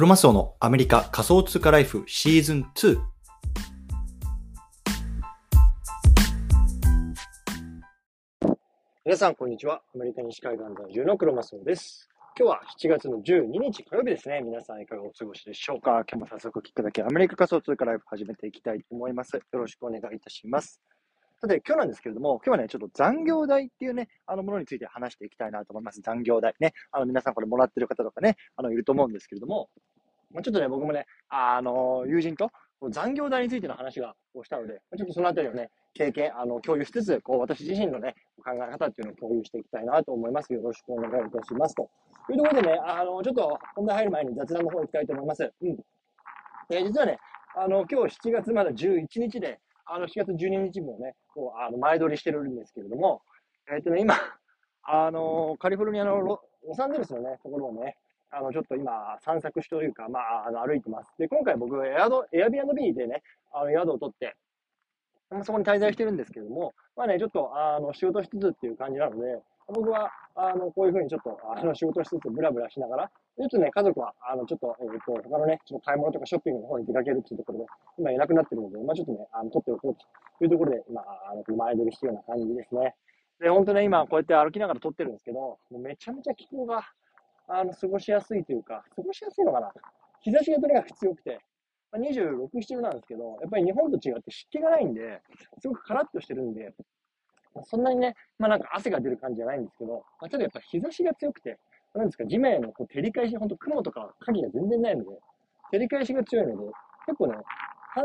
[0.00, 2.98] クロマスオのアメリカ仮想通貨ライフシーズン2。
[9.04, 9.82] 皆さん、こんにちは。
[9.94, 12.08] アメリカ西海岸在住のクロマスオです。
[12.38, 14.40] 今日は7月の12日火曜日ですね。
[14.42, 16.02] 皆さんいかがお過ごしでしょうか？
[16.10, 19.36] 今日も早速聞きいただき、アメリカ仮想通貨ライフ始めていきたいと思います。
[19.36, 20.80] よろしくお願いいたします。
[21.42, 26.00] さて、今日なんですけれども、今日はね、ちょっと残業代っていうね、あのものについて話していきたいなと思います。
[26.02, 26.72] 残業代ね。
[26.90, 29.68] あの皆さんこれもらってる方とかね、あのいると思うんですけれども、
[30.32, 32.50] まあ、ちょっとね、僕もね、あの、友人と
[32.90, 40.52] 残業代についての話がをしたので、ちょっとそのあたりをね、経験、あの、共有しつつ、こう、私自身のね、考え方っていうのを共有していきたいなと思います。
[40.52, 41.74] よろしくお願いいたします。
[41.74, 41.90] と
[42.30, 45.52] いうところでね、あの、ちょっと本題入る前に雑談の方行きたいと思います。
[45.60, 45.76] うん。
[46.72, 47.18] え実はね、
[47.56, 53.22] あの、今日7月まだ11日で、あの、7月12日分をね、こう、あの、前撮りしてるんですけれども、
[53.72, 54.14] えっ、とね、今、
[54.84, 57.96] あの、カリフォルニアのロロサンゼルスのね、ところをね、
[58.30, 61.12] あの、ちょっと今、散策しというか、まあ、あの、歩いてます。
[61.18, 64.36] で、今回僕、エアド、エアビアンドビーでね、あの、宿を取って、
[65.44, 77.66] そこに滞在してるんですけども、まあね、ちょっと、あの、仕事しつつっていう感じなので、僕は、あの、こういうふうにちょっと、あの、仕事しつつ、ブラブラしながら、ちょっとね、家族は、あの、ちょっと、えっ、と、他のね、ちょっと買い物とかショッピングの方に出かけるっていうところで、
[77.98, 79.94] 今いなくなってるので、まあちょっとね、あの、取っておこう
[80.38, 82.94] というところで、今、あの、前撮りしてるような感じですね。
[83.40, 86.82] で、本当ね、今、こうやって歩きながら撮ってるんですけど、めちゃめちゃ気候が、
[87.50, 89.72] あの、過ごしやすいというか、過ごしやすいのかな。
[90.22, 91.40] 日差しがとにかく強くて、
[91.92, 95.20] まあ、26、7度なんですけど、やっぱり日本と違って湿気がないんで、
[95.60, 96.72] すごくカラッとしてるんで、
[97.54, 101.58] まあそんなにね、まあなんか汗が出る感じじゃないんですけど、まあ、ちょっとやっぱ日差しが強くて、
[101.94, 105.10] なんですか、地面のこう照り返し、ほんと雲とか影が全然ないので、
[105.72, 106.72] 照り返しが強いので、
[107.06, 107.34] 結構ね、
[107.92, 108.04] 半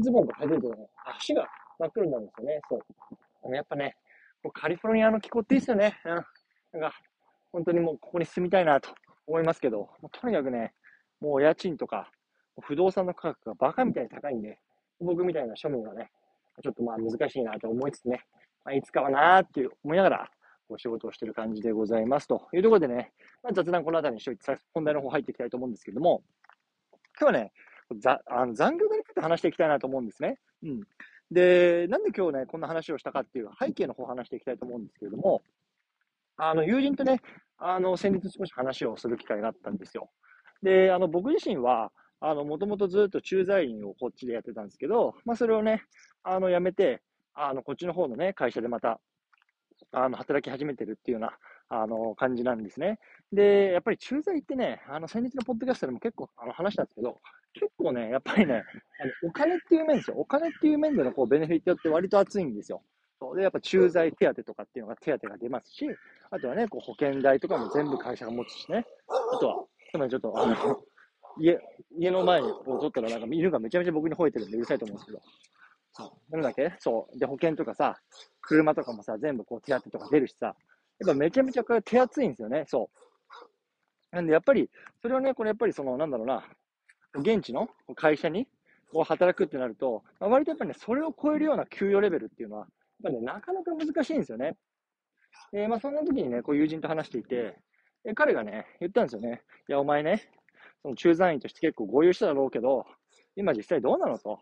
[0.00, 1.48] ズボンとか履いてるとね、足が
[1.80, 2.60] 真っ黒になるんですよね。
[2.68, 2.76] そ
[3.50, 3.54] う。
[3.54, 3.96] やっぱね、
[4.52, 5.98] カリフォルニアの気候っていいですよね。
[6.04, 6.80] うん。
[6.80, 6.96] なんか、
[7.54, 8.90] 本当にもうここに住みたいなと
[9.28, 9.88] 思いますけど、
[10.20, 10.72] とにかくね、
[11.20, 12.10] もう家賃とか、
[12.62, 14.58] 不動産の価格がバカみたいに高いんで、
[14.98, 16.10] 僕みたいな庶民はね、
[16.60, 18.24] ちょっとまあ難しいなと思いつつね、
[18.64, 20.30] まあ、いつかはなーっていう思いながら、
[20.68, 23.12] お仕事をしてる感じでございますというところでね、
[23.44, 26.24] まあ、雑談この辺りにしておいて、本題の方入っていきたいと思うんですけども、
[27.20, 27.52] 今日はね、
[28.00, 30.40] ざあの残業代について話していきたいなと思うんですね。
[30.64, 30.80] うん。
[31.30, 35.42] で、なんで今日ね、こんな話をしたかっていう背景の方を話していきたいと思うんですけれども、
[36.36, 37.20] あの、友人とね、
[37.58, 40.10] あの、先日少し話をする機会があったんですよ。
[40.62, 45.82] で、あの、僕自身は、あの、もともとずっと駐在員をこっちでやってたんですけど、まあ、それをね、
[46.22, 47.02] あの、辞めて、
[47.34, 49.00] あの、こっちの方のね、会社でまた、
[49.92, 52.98] あの、働き始めてるっていうような、あの、感じなんですね。
[53.32, 57.20] で、やっぱり駐在ってね、あの、先日のポッドキャストでも結構、あの、話したんですけど、
[57.54, 58.54] 結構ね、やっぱりね、
[59.00, 60.16] あのお金っていう面ですよ。
[60.18, 62.82] お金っていう面でのこう、ベネフィットって割と厚いんですよ。
[63.24, 65.86] そうで、やっぱ駐在手当とかっていうのが手当が出ますし、
[66.30, 68.84] あとはね、こう保険代とかも全部会社が持つしね。
[69.08, 70.56] あとは、つまりちょっと、あの、
[71.38, 71.58] 家、
[71.98, 75.22] 家の前にこう撮ったらなんか犬がめちゃめちゃ僕に吠えてるんでうるさいと思うんですけど。
[75.94, 76.32] そう。
[76.32, 76.74] なんだっけ？
[76.78, 77.18] そう。
[77.18, 77.96] で、保険とかさ、
[78.42, 80.56] 車とかもさ、全部こう手当とか出るしさ、やっ
[81.06, 82.64] ぱめちゃめちゃこれ手厚いんですよね。
[82.68, 82.90] そ
[84.12, 84.14] う。
[84.14, 84.68] なんでやっぱり、
[85.00, 86.44] それをね、これやっぱりその、なんだろうな、
[87.14, 88.46] 現地の会社に
[88.92, 92.68] こう働くってなると、まあ割とやっぱりね、それを超えるような給与レベルっていうのは、
[93.04, 94.56] やっぱね、なかなか難しいんですよね。
[95.52, 97.56] で、まあそんな時にね、こう友人と話していて、
[98.04, 99.42] で彼がね、言ったんですよね。
[99.68, 100.22] いや、お前ね、
[100.82, 102.86] その駐在員として結構合流しただろうけど、
[103.36, 104.38] 今実際どうなのと。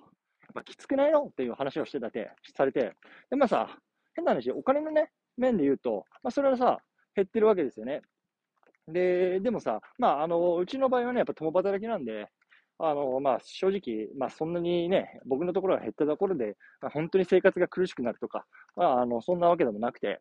[0.54, 1.24] まあ、きつくないの？
[1.24, 2.92] っていう話をしてたて、されて。
[3.30, 3.78] で、まあさ、
[4.14, 6.78] 変な話、お金のね、面で言うと、まあそれはさ、
[7.16, 8.02] 減ってるわけですよね。
[8.86, 12.28] で、でもさ、まああの、うちの場合はね、やっぱ共働きなんで、
[12.78, 18.44] あの、まあ正直、まあそんなにね、僕のところが減ったところで、まあ、本当に生活が苦しくなるとか、
[18.76, 20.20] まああの、そんなわけでもなくて、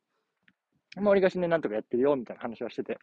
[0.97, 2.99] まあ、りかしね、なんとかやってるよ、みたいな話をしてて。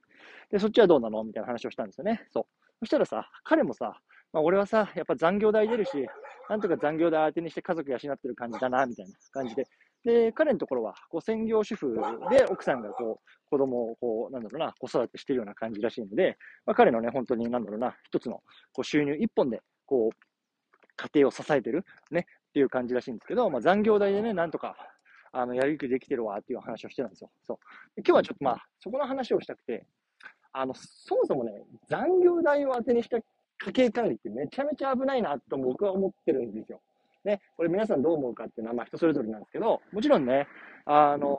[0.51, 1.25] で、そっちはどうなの？
[1.25, 2.29] みたいな話をしたんですよね。
[2.31, 2.45] そう。
[2.81, 3.99] そしたらさ、彼もさ、
[4.33, 6.07] まあ、俺はさ、やっぱ残業代出るし、
[6.51, 9.67] なんとか残業代当てにして家族養ってる感じだな、みたいな感じで。
[10.09, 11.95] で、彼のところは、こう、専業主婦
[12.31, 18.43] で奥さんがこう、子供をこう、なんだろうな、子育てしてるような感じらしいので、まあ、彼のね、本当になんだろうな、一つの
[18.73, 20.17] こう収入一本で、こう、
[20.97, 24.77] 家庭を支えてる、ね、っていう感じらしいんですけど、まあ、残業代でね、なんとか、
[25.31, 27.31] あの、やりくりできてるわっていう話をしてたんですよ。
[27.47, 27.59] そう。
[27.99, 29.87] 今日はちょっとまあ、そこの話をしたくて、
[30.53, 31.53] あの、そもそもね、
[31.87, 33.19] 残業代を当てにした
[33.59, 36.81] 家計管理ってめちゃめちゃ危ないなと僕は思ってるんですよ。
[37.29, 40.49] ね、これ皆さんどう思うかっていうのはまあ人それぞれなんですけど、もちろんね、
[40.87, 41.39] あの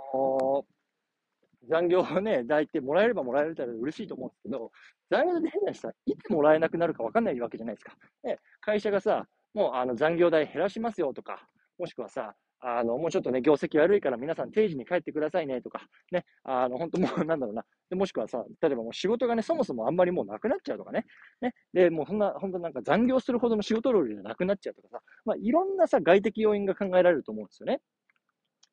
[1.67, 4.71] 残業をね、抱いてもらえればもらえるたら嬉しいと思うんですけど、
[5.09, 7.95] 残業で変な人はいつもらえなくなるか分かんないわけじゃないですか。
[8.23, 9.25] ね、会社がさ、
[9.55, 11.47] もうあの残業代減らしますよとか、
[11.79, 17.63] もしくはさ、あの、もうちょっとね、業績悪いから皆さん定時に帰ってくださいねとか、ね、あの、本当もうなんだろうな。
[17.89, 21.05] で、もしくはさ、例えばもう仕事がね、そもそもあんまりもうなくなっちゃうとかね。
[21.41, 21.53] ね。
[21.73, 27.79] で、もうそんな、本当なんか残業するほどの仕事量じゃなくなっちゃうとかさ、まあ、いろんなさ、外的要因が考えられると思うんですよね。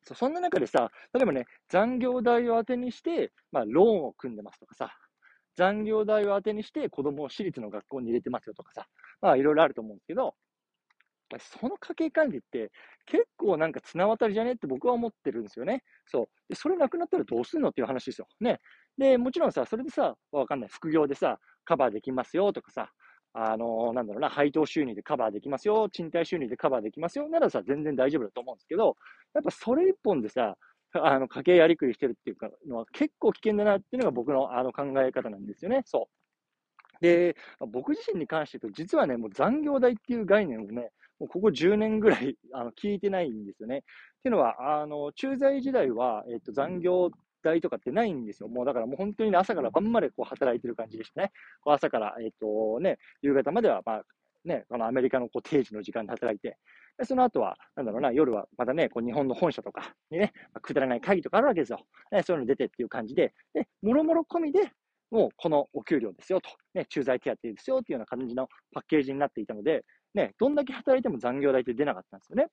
[0.03, 4.91] そそんな中でさ、例えばね、残業代を当てにして、まあ、ローンを組んでますとかさ、
[5.57, 8.85] 残業代を当てにして子供を私立の学校に入れてますよとかさ、
[9.21, 10.35] まあいろいろあると思うんですけど、
[11.39, 12.71] その家計管理って
[13.05, 15.83] 結構なんか綱渡りじゃねって僕は思ってるんですよね。
[16.05, 16.29] そう。
[16.49, 18.27] で、それなくなったらどうするのっていう話ですよ。
[18.39, 18.59] ね。
[18.97, 20.69] で、もちろんさ、それでさ、わかんない。
[20.69, 22.91] 副業でさ、カバーできますよとかさ、
[23.33, 28.95] あのー、なんだろうな、配当収入でカバーできますよ、賃貸収入でカバーできますよ、ならさ、全然大丈夫だと思うんですけど、
[29.35, 30.57] やっぱそれ一本でさ、
[30.93, 35.83] あの、家計やりくりしてるっていうか、のは結構危険だなっていうのが僕のあの考え方なんですよね。
[35.85, 36.17] そう。
[37.01, 43.79] で、僕自身に関して言うと、実はね、もう残業代っていう概念をね、もうここ10年ぐらい あの聞いてないんですよね。
[43.79, 43.81] っ
[44.23, 47.11] ていうのは、あの、駐在時代は、えっと、残業
[47.43, 48.49] 代とかってないんですよ。
[48.49, 51.31] もうだからもう本当に、ね、朝から晩までこう働いてる感じでしたね。
[51.61, 54.03] こう朝から、えっとね、夕方までは、まあ、
[54.45, 56.57] ね、このアメリカのこう定時の時間で働いて、
[56.97, 61.79] でその後は、なんだろうな、夜はまたね、こう日本の本社とかにね、まあ、くだらない会議とかあるわけですよ。
[62.11, 64.71] ね、そういうの出てっていう感じで、で、もろもろ込みで、
[65.11, 69.85] もうこのお給料ですよと、ね、駐在手当ですよっていうような感じのパッケージになっていたので、
[70.17, 72.47] ね、どんだけ働いても残業代って出なかったんですよね。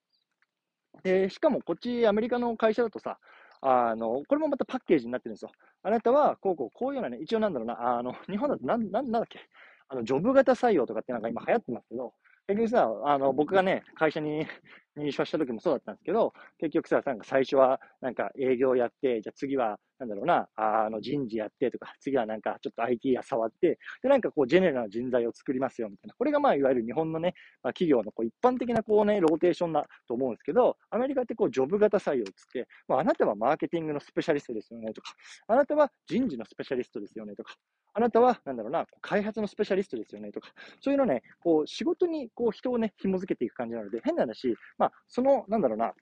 [1.03, 3.19] で、しかもこっちアメリカの会社だとさ、
[3.61, 5.51] あの、これもまたパッケージになってるんですよ。
[5.83, 9.41] あなたは、こうこう、こういうようなね、一応なんだろうな、あの、日本だとなん、なん、なんだっけ、
[9.89, 12.13] あの、ジョブ型採用とかってなんか今流行ってますけど、
[12.47, 14.47] 結局さ、あの、僕がね、会社に
[14.97, 26.15] 入社した時もそうだったんですけど、結局さ、なんか最初はなんか営業やって、じゃあ次は、なんだろうな、あの人事やってとか、次はなんかちょっと IT や触って、で、なんかこうジェネラルな人材を作りますよみたいな。
[26.15, 35.15] これがまあいわゆる日本のね、まあ、企業のこう一般的なこうね、ローテーションだと思うんですけど、アメリカってこうジョブ型採用つって、まあ、あなたはマーケティングのスペシャリストですよねとか、
[35.49, 37.57] あなたは人事のスペシャリストですよねとか、
[37.95, 40.51] あなたは、なんだろうな、開発のスペシャリストですよねとか、
[40.81, 45.93] そういうのね、こう仕事にこう人をね、紐づけていく感じなので、変な話、まあ、その、なんだろうな、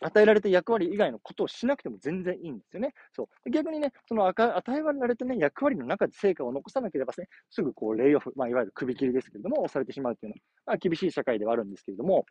[0.00, 2.94] 与えられた役割以外のことをしなくても全然いいんですよね。
[3.12, 3.50] そう。
[3.50, 12.24] 逆にね、その与えられたね、役割の中で成果を残さなければね、すぐこう、レイオフ、まあ、いわゆる首切りですけれども、押されてしまうっていうのは、まあ、厳しい社会ではあるんですけれども、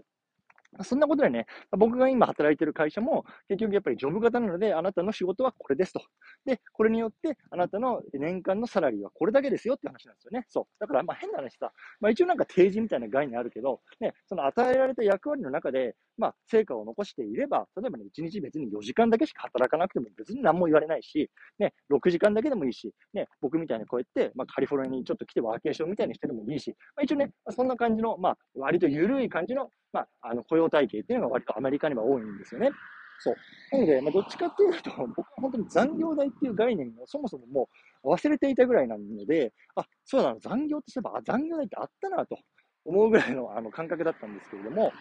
[0.84, 6.02] そんなことでね、僕が今働いてる会社も、結局やっぱりジョブ型なので、あなたの仕事はこれですと。
[6.46, 10.46] で、これによって、あなたの年間のサラリーはこれだけですよって話なんですよね。
[10.50, 10.66] そう。
[10.80, 21.30] だから、まあ変な話さ、まあ一応なんか定時みたいな概念あるけど、ね、その与えられた役割の中で、まあ成果を残していれば、例えばね、1日別に4時間だけしか働かなくても別に何も言われないし、
[21.60, 32.72] ね、6時間だけでもいいし、ね、僕みたいにこうやって、まあカリフォルニアにちょっと来てワーケーションみたいにしてでもいいし、まあ一応ね、そんな感じの、まあ割と緩い感じの、まあ、あの雇用体系っていうのが割とアメリカには多いんですよね。
[33.20, 33.36] そう。
[33.72, 37.70] なので、まあ、どっちかっていうと、僕は本当に残業代っていう概念をそもそもも
[38.04, 42.38] う忘れていたぐらいなので、あ、そうなの、残業ってそういえば、あ、残業代ってあったなと
[42.84, 44.92] 思うぐらいの あの感覚だったんですけれども、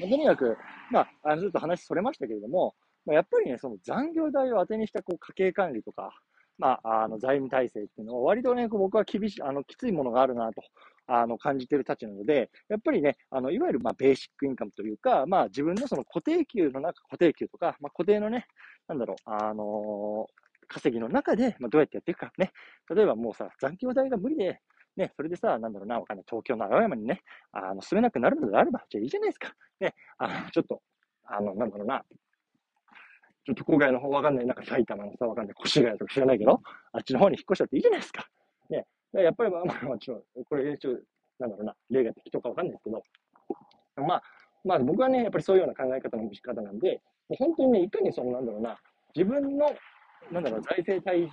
[0.00, 0.56] まあ、とにかく、
[0.90, 2.74] まあ、あのちょっと話それましたけれども、
[3.06, 6.12] まあ、やっぱりね、その残業代を当てにしたこう家計管理とか、
[6.58, 10.62] まあ、あの財務体制っていうのは割とね、僕は厳しい、あの、きついものがあるなと
[11.12, 18.46] あの、感じてるたちなので、やっぱりね、あの、いわゆる、まあ、ベーシックインカムというか、まあ、自分のその固定給の中、固定給とか、まあ、固定のね、
[18.86, 20.26] なんだろう、あの、
[20.68, 22.52] 稼ぎの中で、まあ、どうやってやっていくかね。
[22.94, 24.60] 例えばもうさ、残業代が無理で、
[24.96, 29.52] ね、それでさ、なんだろうな、わかんない、東京の青山にね、あの、住めなくなるのであれば、じゃあいいじゃないですか。
[29.80, 30.80] ね、あの、ちょっと、
[31.24, 32.04] あの、なんだろうな、
[33.44, 36.60] ちょっと郊外の方わかんない、なんか埼玉のさ、わかんない、越谷とか知らないけど、
[36.92, 38.28] あっちの方に引っ越しちゃっていいじゃないですか。
[38.68, 40.98] ね、やっぱりまあまあ、もちょこれ、ちょ
[41.38, 43.02] なんだろうな、例が適当かわかんないですけど、
[43.96, 44.22] まあ、
[44.64, 48.78] まあ僕はね、やっぱりそういうような考え方の仕方なんで、もう本当にね、いかにその、なんだろうな、
[49.14, 49.72] 自分の、
[50.30, 51.28] なんだろう、財政体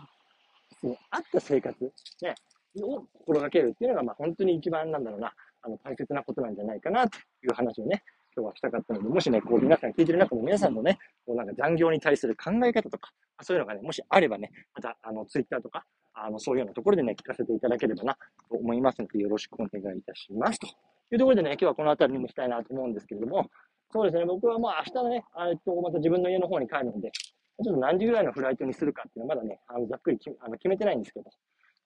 [0.71, 2.35] 質に合った生活、ね、
[2.81, 8.03] を心がけるっていうのが、まあ本当に一番なんだろうな、あの、大切なことなんじゃないかな、という話をね、
[8.37, 18.13] 今日はしたかったので、もしね、こう皆さん聞いてる中の皆さんのね、こうなんか残業に対する考え方とか、そういうのがね、もしあればね、また、あの、ツイッターとか、あの、そういうようなところでね、聞かせていただければな、
[18.47, 20.59] と思いますので、よろしくお願いいたします。
[20.59, 23.49] というところでね、今日はこの辺りにもしたいなと思うんですけれども、
[23.91, 31.31] そうですね、僕はもう明日のね、えっと、また自分の家の方に帰るので、ちょっと何時ぐらいのフライトにするかっていうのはまだね、あの、ざっくりあの決めてないんですけど、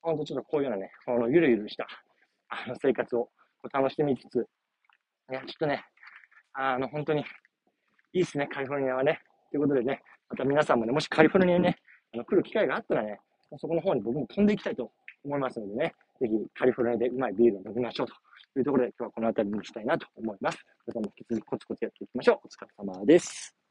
[0.02, 1.86] ほんとちょっとこういうようなね、このゆるゆるした、
[2.48, 3.30] あの、生活を
[3.72, 4.46] 楽しみつつ、
[5.30, 5.84] いや、ちょっとね、
[6.54, 7.24] あの、本当に、
[8.12, 9.20] いいっすね、カリフォルニアはね。
[9.50, 11.78] ということでね、また皆さんもね、もしカリフォルニアにね、
[12.14, 13.20] あの来る機会があったらね、
[13.58, 14.90] そこの方に僕も飛んでいきたいと
[15.24, 18.14] 思いますのでね、ぜひカリフォルニアでうまいビールを飲みましょうと
[18.58, 20.58] いうところで今日はこの辺りにしたいなと思います。
[20.86, 22.38] 皆さんも引き続きコツコツやっていきましょう。
[22.44, 23.61] お疲れ様です。